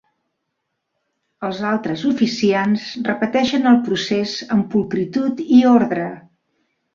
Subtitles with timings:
[1.49, 6.09] Els altres oficiants repeteixen el procés amb pulcritud i ordre.